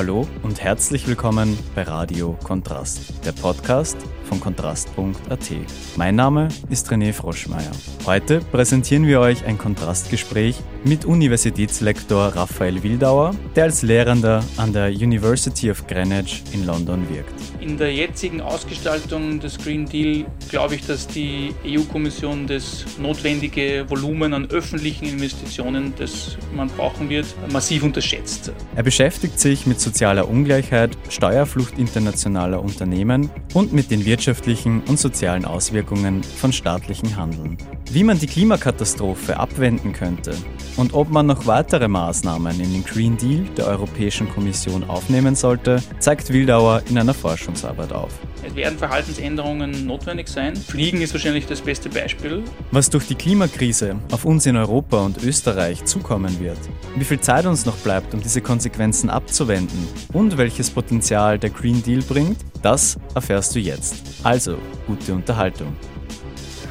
[0.00, 3.98] Hallo und herzlich willkommen bei Radio Kontrast, der Podcast
[4.30, 5.50] von kontrast.at.
[5.96, 7.72] Mein Name ist René Froschmeier.
[8.06, 14.88] Heute präsentieren wir euch ein Kontrastgespräch mit Universitätslektor Raphael Wildauer, der als Lehrender an der
[14.90, 17.34] University of Greenwich in London wirkt.
[17.60, 24.32] In der jetzigen Ausgestaltung des Green Deal glaube ich, dass die EU-Kommission das notwendige Volumen
[24.32, 28.52] an öffentlichen Investitionen, das man brauchen wird, massiv unterschätzt.
[28.76, 35.46] Er beschäftigt sich mit sozialer Ungleichheit, Steuerflucht internationaler Unternehmen und mit den wirtschaftlichen und sozialen
[35.46, 37.56] Auswirkungen von staatlichen Handeln.
[37.90, 40.36] Wie man die Klimakatastrophe abwenden könnte
[40.76, 45.82] und ob man noch weitere Maßnahmen in den Green Deal der Europäischen Kommission aufnehmen sollte,
[46.00, 48.12] zeigt Wildauer in einer Forschungsarbeit auf.
[48.42, 50.56] Es werden Verhaltensänderungen notwendig sein.
[50.56, 52.42] Fliegen ist wahrscheinlich das beste Beispiel.
[52.70, 56.58] Was durch die Klimakrise auf uns in Europa und Österreich zukommen wird,
[56.96, 61.82] wie viel Zeit uns noch bleibt, um diese Konsequenzen abzuwenden und welches Potenzial der Green
[61.82, 63.96] Deal bringt, das erfährst du jetzt.
[64.22, 64.56] Also,
[64.86, 65.76] gute Unterhaltung.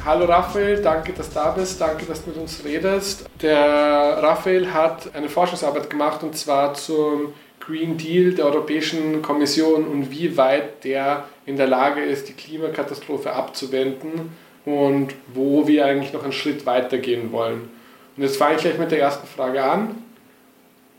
[0.04, 3.28] Hallo Raphael, danke, dass du da bist, danke, dass du mit uns redest.
[3.42, 7.34] Der Raphael hat eine Forschungsarbeit gemacht und zwar zum
[7.70, 13.32] Green Deal der Europäischen Kommission und wie weit der in der Lage ist, die Klimakatastrophe
[13.32, 14.32] abzuwenden
[14.64, 17.68] und wo wir eigentlich noch einen Schritt weiter gehen wollen.
[18.16, 20.02] Und jetzt fange ich gleich mit der ersten Frage an.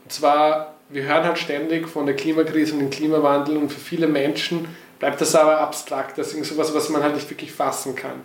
[0.03, 4.07] Und zwar, wir hören halt ständig von der Klimakrise und dem Klimawandel und für viele
[4.07, 8.21] Menschen bleibt das aber abstrakt, das ist sowas, was man halt nicht wirklich fassen kann.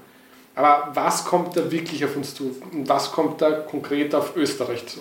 [0.54, 4.86] Aber was kommt da wirklich auf uns zu und was kommt da konkret auf Österreich
[4.86, 5.00] zu?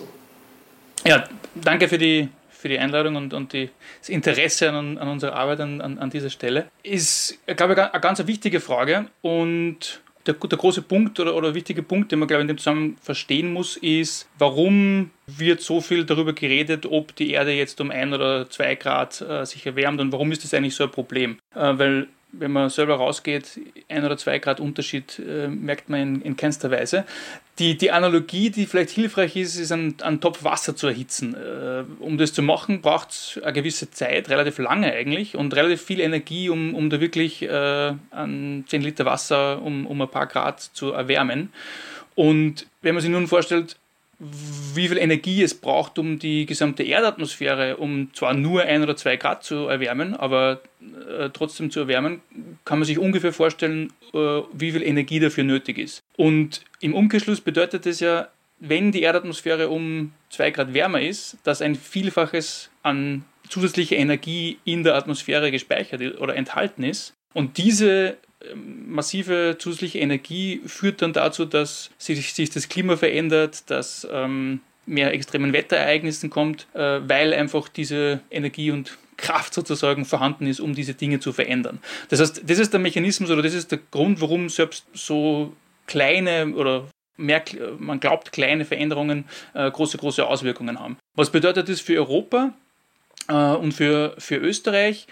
[1.04, 1.24] Ja,
[1.54, 5.60] danke für die, für die Einladung und, und die, das Interesse an, an unserer Arbeit
[5.60, 6.66] an, an, an dieser Stelle.
[6.82, 11.82] Ist, glaube ich, eine ganz wichtige Frage und der, der große Punkt oder, oder wichtige
[11.82, 16.04] Punkt, den man, glaube ich, in dem Zusammenhang verstehen muss, ist, warum wird so viel
[16.04, 20.12] darüber geredet, ob die Erde jetzt um ein oder zwei Grad äh, sich erwärmt und
[20.12, 21.38] warum ist das eigentlich so ein Problem?
[21.54, 26.22] Äh, weil wenn man selber rausgeht, ein oder zwei Grad Unterschied äh, merkt man in,
[26.22, 27.04] in keinster Weise.
[27.58, 31.34] Die, die Analogie, die vielleicht hilfreich ist, ist einen, einen Topf Wasser zu erhitzen.
[31.34, 35.80] Äh, um das zu machen, braucht es eine gewisse Zeit, relativ lange eigentlich, und relativ
[35.80, 40.26] viel Energie, um, um da wirklich äh, an 10 Liter Wasser um, um ein paar
[40.26, 41.50] Grad zu erwärmen.
[42.14, 43.76] Und wenn man sich nun vorstellt,
[44.18, 49.16] wie viel Energie es braucht, um die gesamte Erdatmosphäre, um zwar nur ein oder zwei
[49.16, 52.22] Grad zu erwärmen, aber äh, trotzdem zu erwärmen,
[52.66, 56.02] kann man sich ungefähr vorstellen, äh, wie viel Energie dafür nötig ist.
[56.16, 58.28] Und im Umkehrschluss bedeutet das ja,
[58.58, 64.82] wenn die Erdatmosphäre um zwei Grad wärmer ist, dass ein Vielfaches an zusätzlicher Energie in
[64.82, 67.14] der Atmosphäre gespeichert oder enthalten ist.
[67.32, 68.16] Und diese
[68.54, 75.12] massive zusätzliche Energie führt dann dazu, dass sich, sich das Klima verändert, dass ähm, mehr
[75.12, 80.94] extremen Wetterereignissen kommt, äh, weil einfach diese Energie und Kraft sozusagen vorhanden ist, um diese
[80.94, 81.80] Dinge zu verändern.
[82.08, 85.52] Das heißt, das ist der Mechanismus oder das ist der Grund, warum selbst so
[85.86, 86.86] kleine oder
[87.16, 87.42] mehr,
[87.78, 89.24] man glaubt, kleine Veränderungen
[89.54, 90.98] äh, große, große Auswirkungen haben.
[91.14, 92.52] Was bedeutet das für Europa
[93.28, 95.06] äh, und für, für Österreich?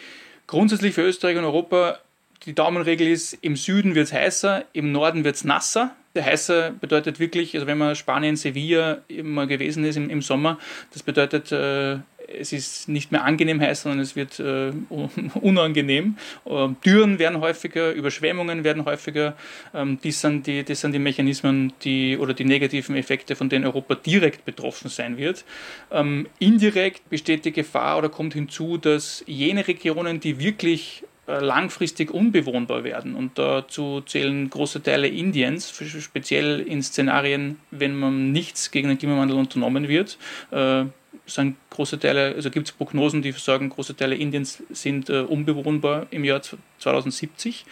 [0.47, 1.99] Grundsätzlich für Österreich und Europa
[2.45, 5.97] die Daumenregel ist, im Süden wird es heißer, im Norden wird es nasser.
[6.15, 10.59] Der heißer bedeutet wirklich, also wenn man Spanien, Sevilla immer gewesen ist im, im Sommer,
[10.93, 11.99] das bedeutet, äh,
[12.29, 14.73] es ist nicht mehr angenehm heiß, sondern es wird äh,
[15.41, 16.17] unangenehm.
[16.45, 19.37] Äh, Dürren werden häufiger, Überschwemmungen werden häufiger.
[19.75, 23.65] Ähm, das, sind die, das sind die Mechanismen die, oder die negativen Effekte, von denen
[23.65, 25.45] Europa direkt betroffen sein wird.
[25.91, 32.85] Ähm, indirekt besteht die Gefahr oder kommt hinzu, dass jene Regionen, die wirklich langfristig unbewohnbar
[32.85, 33.15] werden.
[33.15, 39.37] Und dazu zählen große Teile Indiens, speziell in Szenarien, wenn man nichts gegen den Klimawandel
[39.37, 40.19] unternommen wird.
[40.51, 40.85] Äh,
[41.27, 46.07] sind große Teile, also gibt es Prognosen, die sagen, große Teile Indiens sind äh, unbewohnbar
[46.11, 46.43] im Jahr
[46.79, 47.65] 2070.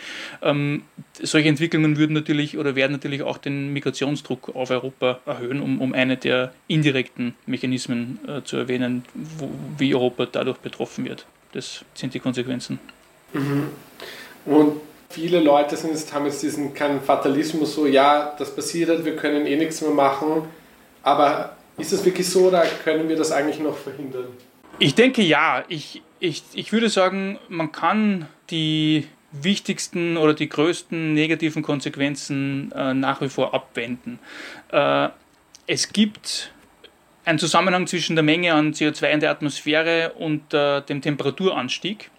[0.43, 0.83] Ähm,
[1.21, 5.93] solche Entwicklungen würden natürlich oder werden natürlich auch den Migrationsdruck auf Europa erhöhen, um, um
[5.93, 11.27] eine der indirekten Mechanismen äh, zu erwähnen, wo, wie Europa dadurch betroffen wird.
[11.53, 12.79] Das sind die Konsequenzen.
[13.33, 13.69] Mhm.
[14.45, 14.81] Und
[15.11, 19.47] viele Leute sind jetzt, haben jetzt diesen keinen Fatalismus, so ja, das passiert, wir können
[19.47, 20.45] eh nichts mehr machen.
[21.03, 24.27] Aber ist das wirklich so oder können wir das eigentlich noch verhindern?
[24.79, 25.65] Ich denke ja.
[25.69, 32.95] Ich, ich, ich würde sagen, man kann die wichtigsten oder die größten negativen Konsequenzen äh,
[32.95, 34.19] nach wie vor abwenden.
[34.71, 35.09] Äh,
[35.67, 36.53] es gibt
[37.25, 42.11] einen Zusammenhang zwischen der Menge an CO2 in der Atmosphäre und äh, dem Temperaturanstieg.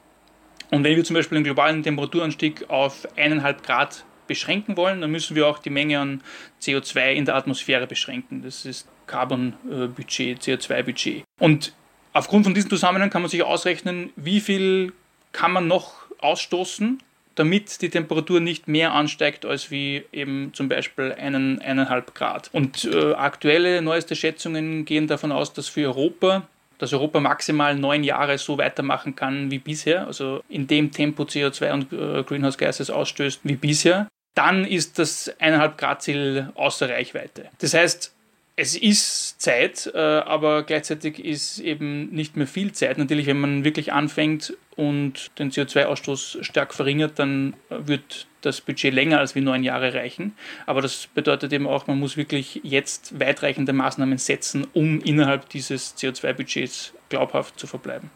[0.73, 5.35] Und wenn wir zum Beispiel den globalen Temperaturanstieg auf 1,5 Grad beschränken wollen, dann müssen
[5.35, 6.21] wir auch die Menge an
[6.61, 8.41] CO2 in der Atmosphäre beschränken.
[8.41, 11.23] Das ist Carbon-Budget, CO2-Budget.
[11.39, 11.73] Und
[12.13, 14.93] Aufgrund von diesem Zusammenhang kann man sich ausrechnen, wie viel
[15.31, 17.01] kann man noch ausstoßen,
[17.33, 22.51] damit die Temperatur nicht mehr ansteigt als wie eben zum Beispiel einen, eineinhalb Grad.
[22.53, 26.47] Und äh, aktuelle, neueste Schätzungen gehen davon aus, dass für Europa
[26.83, 31.71] dass Europa maximal neun Jahre so weitermachen kann wie bisher, also in dem Tempo CO2
[31.71, 37.45] und äh, Greenhouse Gases ausstößt wie bisher, dann ist das 1,5 Grad Ziel außer Reichweite.
[37.59, 38.13] Das heißt,
[38.57, 42.97] es ist Zeit, äh, aber gleichzeitig ist eben nicht mehr viel Zeit.
[42.97, 49.19] Natürlich, wenn man wirklich anfängt und den CO2-Ausstoß stark verringert, dann wird das Budget länger
[49.19, 50.35] als wie neun Jahre reichen.
[50.65, 55.95] Aber das bedeutet eben auch, man muss wirklich jetzt weitreichende Maßnahmen setzen, um innerhalb dieses
[55.97, 58.09] CO2-Budgets glaubhaft zu verbleiben.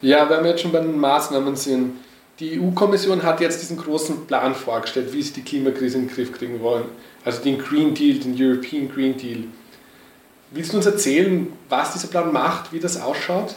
[0.00, 1.92] Ja, wenn wir jetzt schon bei den Maßnahmen sind,
[2.38, 6.32] die EU-Kommission hat jetzt diesen großen Plan vorgestellt, wie sie die Klimakrise in den Griff
[6.32, 6.86] kriegen wollen.
[7.22, 9.44] Also den Green Deal, den European Green Deal.
[10.50, 13.56] Willst du uns erzählen, was dieser Plan macht, wie das ausschaut?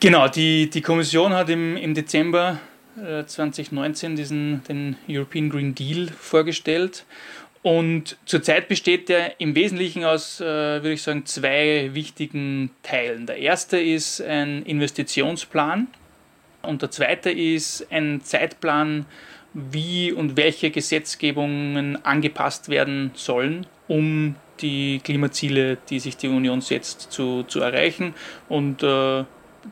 [0.00, 2.58] Genau, die, die Kommission hat im, im Dezember
[3.26, 7.04] 2019 äh, diesen, den European Green Deal vorgestellt.
[7.62, 13.26] Und zurzeit besteht der im Wesentlichen aus, äh, würde ich sagen, zwei wichtigen Teilen.
[13.26, 15.88] Der erste ist ein Investitionsplan
[16.62, 19.06] und der zweite ist ein Zeitplan,
[19.54, 27.12] wie und welche Gesetzgebungen angepasst werden sollen, um die Klimaziele, die sich die Union setzt,
[27.12, 28.14] zu, zu erreichen.
[28.48, 29.24] Und äh,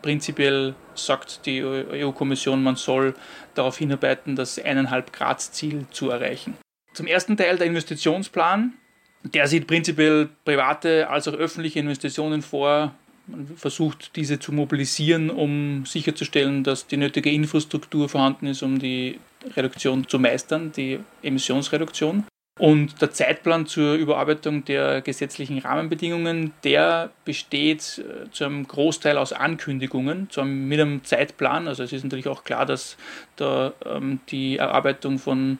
[0.02, 3.14] prinzipiell sagt die EU-Kommission, man soll
[3.54, 6.56] darauf hinarbeiten, das 1,5 Grad Ziel zu erreichen.
[6.94, 8.75] Zum ersten Teil der Investitionsplan,
[9.22, 12.94] der sieht prinzipiell private als auch öffentliche Investitionen vor,
[13.26, 19.19] man versucht, diese zu mobilisieren, um sicherzustellen, dass die nötige Infrastruktur vorhanden ist, um die
[19.56, 22.25] Reduktion zu meistern, die Emissionsreduktion.
[22.58, 29.35] Und der Zeitplan zur Überarbeitung der gesetzlichen Rahmenbedingungen, der besteht äh, zu einem Großteil aus
[29.35, 31.69] Ankündigungen, zu mit einem Zeitplan.
[31.69, 32.97] Also es ist natürlich auch klar, dass
[33.37, 35.58] da ähm, die Erarbeitung von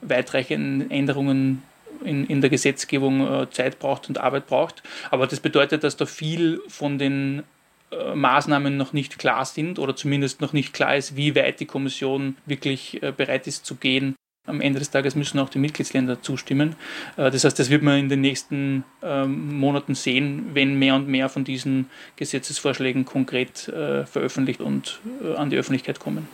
[0.00, 1.62] weitreichenden Änderungen
[2.02, 4.82] in, in der Gesetzgebung äh, Zeit braucht und Arbeit braucht.
[5.10, 7.42] Aber das bedeutet, dass da viel von den
[7.90, 11.66] äh, Maßnahmen noch nicht klar sind oder zumindest noch nicht klar ist, wie weit die
[11.66, 14.14] Kommission wirklich äh, bereit ist zu gehen.
[14.48, 16.74] Am Ende des Tages müssen auch die Mitgliedsländer zustimmen.
[17.16, 21.08] Äh, das heißt, das wird man in den nächsten ähm, Monaten sehen, wenn mehr und
[21.08, 26.28] mehr von diesen Gesetzesvorschlägen konkret äh, veröffentlicht und äh, an die Öffentlichkeit kommen.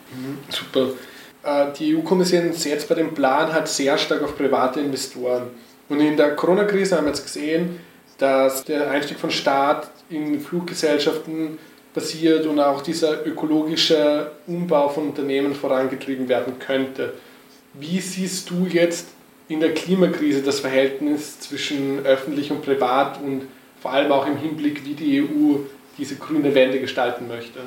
[0.48, 0.88] Super.
[1.78, 5.48] Die EU-Kommission setzt bei dem Plan halt sehr stark auf private Investoren.
[5.90, 7.80] Und in der Corona-Krise haben wir jetzt gesehen,
[8.16, 11.58] dass der Einstieg von Staat in Fluggesellschaften
[11.94, 17.14] passiert und auch dieser ökologische Umbau von Unternehmen vorangetrieben werden könnte.
[17.74, 19.08] Wie siehst du jetzt
[19.48, 23.42] in der Klimakrise das Verhältnis zwischen öffentlich und privat und
[23.80, 25.58] vor allem auch im Hinblick, wie die EU
[25.98, 27.60] diese grüne Wende gestalten möchte?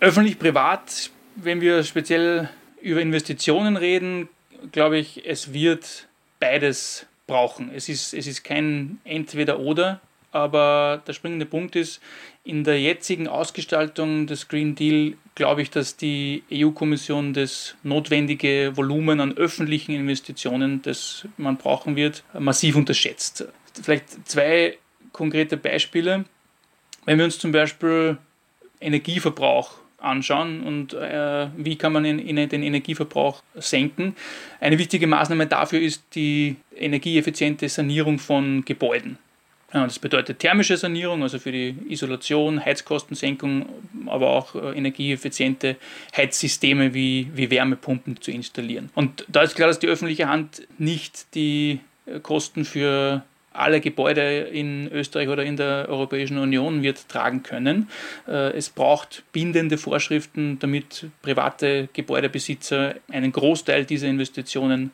[0.00, 2.48] Öffentlich-privat, wenn wir speziell
[2.80, 4.28] über Investitionen reden,
[4.72, 6.06] glaube ich, es wird
[6.40, 7.70] beides brauchen.
[7.74, 10.00] Es ist, es ist kein Entweder-Oder,
[10.32, 12.00] aber der springende Punkt ist,
[12.44, 19.20] in der jetzigen Ausgestaltung des Green Deal glaube ich, dass die EU-Kommission das notwendige Volumen
[19.20, 23.46] an öffentlichen Investitionen, das man brauchen wird, massiv unterschätzt.
[23.82, 24.78] Vielleicht zwei
[25.12, 26.24] konkrete Beispiele.
[27.04, 28.18] Wenn wir uns zum Beispiel
[28.80, 34.14] Energieverbrauch anschauen und äh, wie kann man in, in den Energieverbrauch senken.
[34.60, 39.18] Eine wichtige Maßnahme dafür ist die energieeffiziente Sanierung von Gebäuden.
[39.70, 43.66] Das bedeutet thermische Sanierung, also für die Isolation, Heizkostensenkung,
[44.06, 45.76] aber auch äh, energieeffiziente
[46.16, 48.88] Heizsysteme wie, wie Wärmepumpen zu installieren.
[48.94, 54.40] Und da ist klar, dass die öffentliche Hand nicht die äh, Kosten für alle Gebäude
[54.40, 57.90] in Österreich oder in der Europäischen Union wird tragen können.
[58.26, 64.92] Äh, es braucht bindende Vorschriften, damit private Gebäudebesitzer einen Großteil dieser Investitionen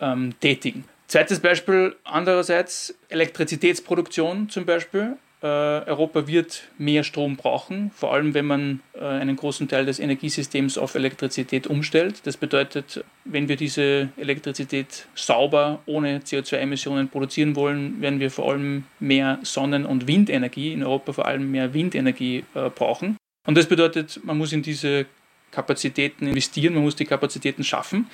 [0.00, 0.84] ähm, tätigen.
[1.14, 5.16] Zweites Beispiel andererseits Elektrizitätsproduktion zum Beispiel.
[5.42, 10.00] Äh, Europa wird mehr Strom brauchen, vor allem wenn man äh, einen großen Teil des
[10.00, 12.26] Energiesystems auf Elektrizität umstellt.
[12.26, 18.82] Das bedeutet, wenn wir diese Elektrizität sauber, ohne CO2-Emissionen produzieren wollen, werden wir vor allem
[18.98, 23.16] mehr Sonnen- und Windenergie, in Europa vor allem mehr Windenergie äh, brauchen.
[23.46, 25.06] Und das bedeutet, man muss in diese
[25.52, 28.10] Kapazitäten investieren, man muss die Kapazitäten schaffen.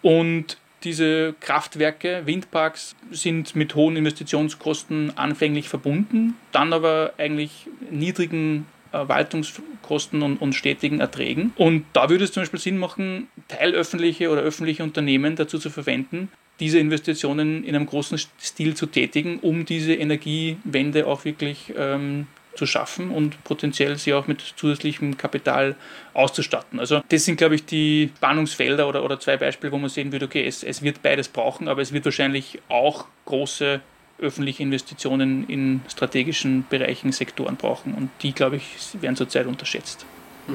[0.00, 10.22] Und diese Kraftwerke, Windparks, sind mit hohen Investitionskosten anfänglich verbunden, dann aber eigentlich niedrigen Verwaltungskosten
[10.22, 11.52] und, und stetigen Erträgen.
[11.56, 16.30] Und da würde es zum Beispiel Sinn machen, teilöffentliche oder öffentliche Unternehmen dazu zu verwenden,
[16.60, 22.26] diese Investitionen in einem großen Stil zu tätigen, um diese Energiewende auch wirklich ähm,
[22.56, 25.76] zu schaffen und potenziell sie auch mit zusätzlichem Kapital
[26.14, 26.80] auszustatten.
[26.80, 30.26] Also das sind, glaube ich, die Spannungsfelder oder, oder zwei Beispiele, wo man sehen würde,
[30.26, 33.80] okay, es, es wird beides brauchen, aber es wird wahrscheinlich auch große
[34.18, 37.94] öffentliche Investitionen in strategischen Bereichen, Sektoren brauchen.
[37.94, 38.64] Und die, glaube ich,
[39.00, 40.06] werden zurzeit unterschätzt.
[40.46, 40.54] Mhm.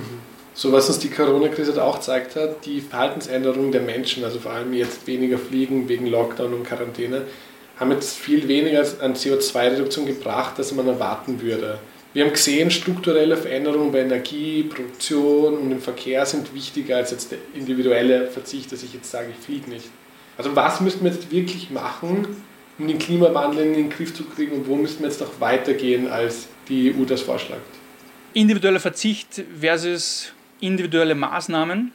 [0.54, 4.74] So was uns die Corona-Krise auch gezeigt hat, die Verhaltensänderung der Menschen, also vor allem
[4.74, 7.24] jetzt weniger Fliegen wegen Lockdown und Quarantäne,
[7.80, 11.80] haben jetzt viel weniger an CO2-Reduktion gebracht, als man erwarten würde.
[12.14, 17.32] Wir haben gesehen, strukturelle Veränderungen bei Energie, Produktion und im Verkehr sind wichtiger als jetzt
[17.32, 19.86] der individuelle Verzicht, dass ich jetzt sage, ich fliege nicht.
[20.38, 22.28] Also was müssten wir jetzt wirklich machen,
[22.78, 26.10] um den Klimawandel in den Griff zu kriegen und wo müssten wir jetzt noch weitergehen,
[26.10, 27.62] als die EU das vorschlägt?
[28.34, 31.94] Individueller Verzicht versus individuelle Maßnahmen.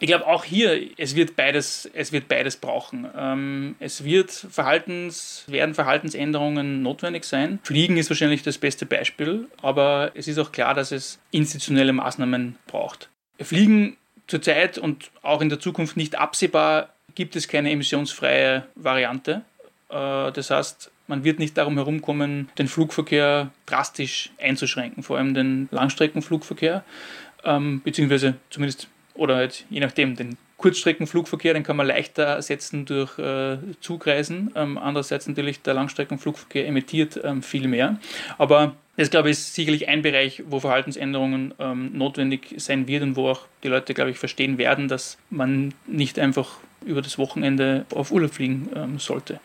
[0.00, 3.06] Ich glaube auch hier, es wird beides, es wird beides brauchen.
[3.16, 7.58] Ähm, es wird Verhaltens, werden Verhaltensänderungen notwendig sein.
[7.62, 12.56] Fliegen ist wahrscheinlich das beste Beispiel, aber es ist auch klar, dass es institutionelle Maßnahmen
[12.66, 13.10] braucht.
[13.38, 19.42] Fliegen zurzeit und auch in der Zukunft nicht absehbar gibt es keine emissionsfreie Variante.
[19.90, 25.68] Äh, das heißt, man wird nicht darum herumkommen, den Flugverkehr drastisch einzuschränken, vor allem den
[25.72, 26.84] Langstreckenflugverkehr,
[27.44, 33.18] ähm, beziehungsweise zumindest, oder halt je nachdem, den Kurzstreckenflugverkehr, den kann man leichter ersetzen durch
[33.18, 34.52] äh, Zugreisen.
[34.54, 37.98] Ähm, andererseits natürlich der Langstreckenflugverkehr emittiert ähm, viel mehr.
[38.36, 43.16] Aber das, glaube ich, ist sicherlich ein Bereich, wo Verhaltensänderungen ähm, notwendig sein wird und
[43.16, 47.86] wo auch die Leute, glaube ich, verstehen werden, dass man nicht einfach über das Wochenende
[47.94, 49.40] auf Urlaub fliegen ähm, sollte.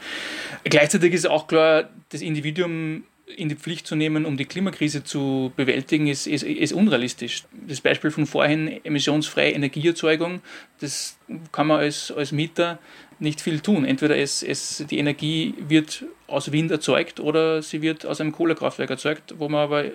[0.65, 5.51] Gleichzeitig ist auch klar, das Individuum in die Pflicht zu nehmen, um die Klimakrise zu
[5.55, 7.43] bewältigen, ist, ist, ist unrealistisch.
[7.67, 10.41] Das Beispiel von vorhin, emissionsfreie Energieerzeugung,
[10.79, 11.17] das
[11.51, 12.79] kann man als, als Mieter
[13.19, 13.85] nicht viel tun.
[13.85, 18.89] Entweder es, es, die Energie wird aus Wind erzeugt oder sie wird aus einem Kohlekraftwerk
[18.89, 19.85] erzeugt, wo man aber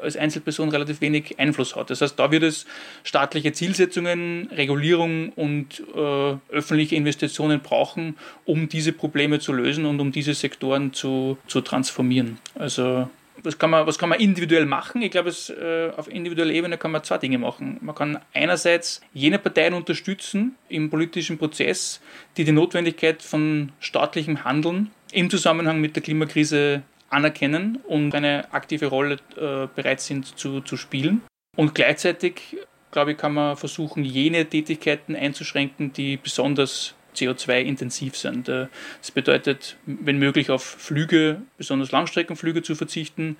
[0.00, 1.90] als Einzelperson relativ wenig Einfluss hat.
[1.90, 2.66] Das heißt, da wird es
[3.04, 10.12] staatliche Zielsetzungen, Regulierung und äh, öffentliche Investitionen brauchen, um diese Probleme zu lösen und um
[10.12, 12.38] diese Sektoren zu, zu transformieren.
[12.54, 13.08] Also
[13.42, 15.02] was kann man, was kann man individuell machen?
[15.02, 17.78] Ich glaube, es, äh, auf individueller Ebene kann man zwei Dinge machen.
[17.80, 22.00] Man kann einerseits jene Parteien unterstützen im politischen Prozess,
[22.36, 28.86] die die Notwendigkeit von staatlichem Handeln im Zusammenhang mit der Klimakrise anerkennen und eine aktive
[28.86, 31.22] Rolle äh, bereit sind zu, zu spielen.
[31.56, 32.56] Und gleichzeitig,
[32.90, 38.48] glaube ich, kann man versuchen, jene Tätigkeiten einzuschränken, die besonders CO2-intensiv sind.
[38.48, 38.66] Äh,
[39.00, 43.36] das bedeutet, wenn möglich, auf Flüge, besonders Langstreckenflüge zu verzichten,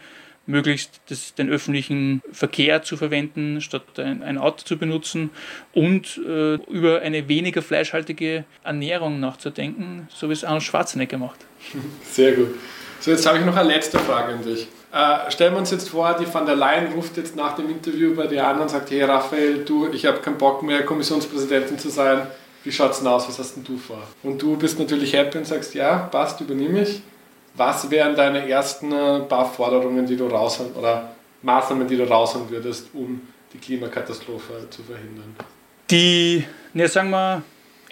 [0.47, 5.31] möglichst das, den öffentlichen Verkehr zu verwenden, statt ein, ein Auto zu benutzen
[5.73, 11.41] und äh, über eine weniger fleischhaltige Ernährung nachzudenken, so wie es Arnold Schwarzenegger macht.
[12.11, 12.55] Sehr gut.
[13.01, 14.69] So, jetzt habe ich noch eine letzte Frage an dich.
[14.93, 18.15] Äh, stellen wir uns jetzt vor, die van der Leyen ruft jetzt nach dem Interview
[18.15, 21.89] bei dir an und sagt, hey Raphael, du, ich habe keinen Bock mehr, Kommissionspräsidentin zu
[21.89, 22.27] sein,
[22.65, 24.03] wie schaut es denn aus, was hast denn du vor?
[24.23, 27.03] Und du bist natürlich happy und sagst, ja, passt, übernehme ich.
[27.55, 32.49] Was wären deine ersten äh, paar Forderungen, die du raushauen, oder Maßnahmen, die du raushauen
[32.49, 33.21] würdest, um
[33.53, 35.37] die Klimakatastrophe zu verhindern?
[35.91, 37.43] Die, ne, sagen wir,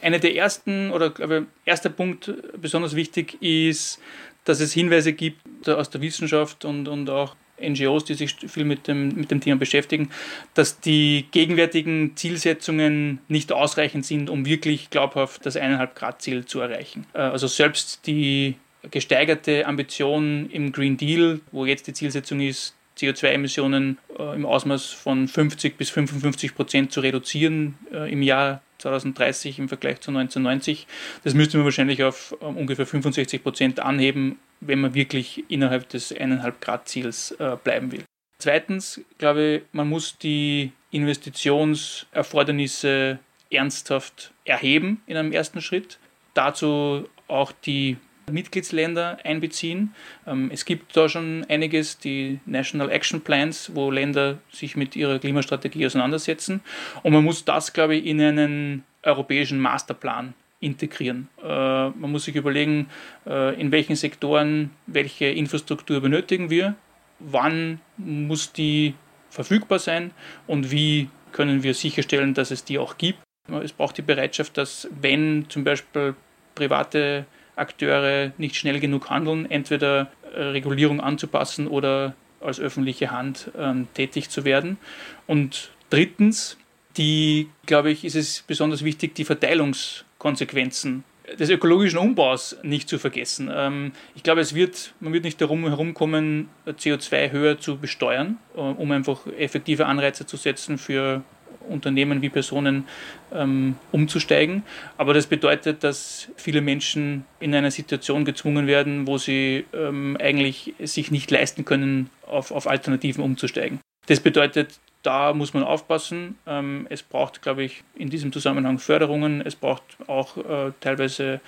[0.01, 4.01] eine der ersten, oder glaube erster Punkt besonders wichtig ist,
[4.45, 8.89] dass es Hinweise gibt aus der Wissenschaft und, und auch NGOs, die sich viel mit
[8.89, 10.11] dem, mit dem Thema beschäftigen,
[10.55, 16.61] dass die gegenwärtigen Zielsetzungen nicht ausreichend sind, um wirklich glaubhaft das 1,5 Grad Ziel zu
[16.61, 17.07] erreichen.
[17.15, 18.57] Äh, also selbst die
[18.91, 25.29] gesteigerte Ambition im Green Deal, wo jetzt die Zielsetzung ist, CO2-Emissionen äh, im Ausmaß von
[25.29, 30.87] 50 bis 55 Prozent zu reduzieren äh, im Jahr 2030 im Vergleich zu 1990.
[31.25, 36.15] Das müsste man wahrscheinlich auf um, ungefähr 65 Prozent anheben, wenn man wirklich innerhalb des
[36.15, 38.05] 1,5 Grad Ziels äh, bleiben will.
[38.39, 43.19] Zweitens glaube ich, man muss die Investitionserfordernisse
[43.51, 45.99] ernsthaft erheben in einem ersten Schritt.
[46.35, 47.97] Dazu auch die
[48.31, 49.95] Mitgliedsländer einbeziehen.
[50.27, 55.19] Ähm, es gibt da schon einiges, die National Action Plans, wo Länder sich mit ihrer
[55.19, 56.61] Klimastrategie auseinandersetzen.
[57.03, 61.29] Und man muss das, glaube ich, in einen europäischen Masterplan integrieren.
[61.43, 62.89] Äh, man muss sich überlegen,
[63.27, 66.75] äh, in welchen Sektoren welche Infrastruktur benötigen wir,
[67.19, 68.95] wann muss die
[69.31, 70.11] verfügbar sein
[70.47, 73.21] und wie können wir sicherstellen, dass es die auch gibt.
[73.63, 76.15] Es braucht die Bereitschaft, dass wenn zum Beispiel
[76.55, 77.27] private
[77.61, 84.31] Akteure nicht schnell genug handeln, entweder äh, Regulierung anzupassen oder als öffentliche Hand ähm, tätig
[84.31, 84.79] zu werden.
[85.27, 86.57] Und drittens,
[86.97, 91.05] die, glaube ich, ist es besonders wichtig, die Verteilungskonsequenzen
[91.39, 93.51] des ökologischen Umbaus nicht zu vergessen.
[93.55, 98.61] Ähm, ich glaube, es wird, man wird nicht darum herumkommen, CO2 höher zu besteuern, äh,
[98.61, 101.23] um einfach effektive Anreize zu setzen für
[101.69, 102.87] Unternehmen wie Personen
[103.33, 104.63] ähm, umzusteigen.
[104.97, 110.75] Aber das bedeutet, dass viele Menschen in einer Situation gezwungen werden, wo sie ähm, eigentlich
[110.81, 113.81] sich nicht leisten können, auf, auf Alternativen umzusteigen.
[114.07, 116.39] Das bedeutet, da muss man aufpassen.
[116.47, 119.41] Ähm, es braucht, glaube ich, in diesem Zusammenhang Förderungen.
[119.41, 121.41] Es braucht auch äh, teilweise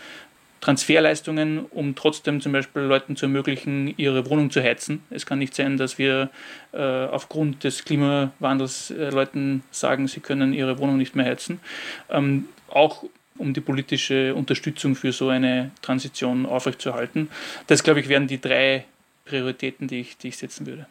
[0.63, 5.03] Transferleistungen, um trotzdem zum Beispiel Leuten zu ermöglichen, ihre Wohnung zu heizen.
[5.11, 6.31] Es kann nicht sein, dass wir
[6.73, 11.61] äh, aufgrund des Klimawandels äh, Leuten sagen, sie können ihre Wohnung nicht mehr heizen.
[12.09, 13.05] Ähm, auch
[13.39, 17.29] um die politische Unterstützung für so eine Transition aufrechtzuerhalten.
[17.67, 18.85] Das, glaube ich, wären die drei
[19.25, 20.87] Prioritäten, die ich, die ich setzen würde.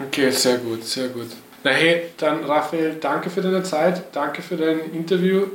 [0.00, 1.28] Okay, sehr gut, sehr gut.
[1.62, 5.46] Na hey, dann Raphael, danke für deine Zeit, danke für dein Interview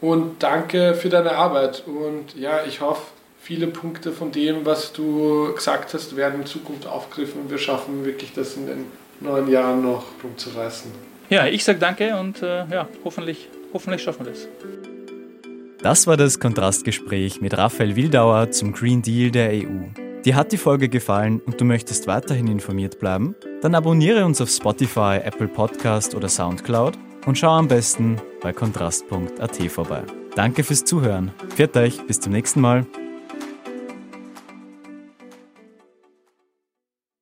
[0.00, 1.84] und danke für deine Arbeit.
[1.86, 3.02] Und ja, ich hoffe,
[3.40, 8.04] viele Punkte von dem, was du gesagt hast, werden in Zukunft aufgegriffen und wir schaffen
[8.04, 8.84] wirklich das in den
[9.20, 10.90] neuen Jahren noch rumzureißen.
[11.30, 14.48] Ja, ich sage danke und äh, ja, hoffentlich, hoffentlich schaffen wir das.
[15.82, 19.86] Das war das Kontrastgespräch mit Raphael Wildauer zum Green Deal der EU.
[20.24, 23.34] Dir hat die Folge gefallen und du möchtest weiterhin informiert bleiben?
[23.62, 26.98] Dann abonniere uns auf Spotify, Apple Podcast oder Soundcloud
[27.28, 30.02] und schau am besten bei kontrast.at vorbei.
[30.34, 31.30] Danke fürs Zuhören.
[31.50, 32.86] Pfiat euch, bis zum nächsten Mal.